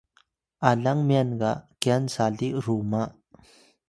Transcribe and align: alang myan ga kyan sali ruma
alang 0.69 1.01
myan 1.07 1.29
ga 1.39 1.51
kyan 1.81 2.03
sali 2.15 2.47
ruma 2.65 3.03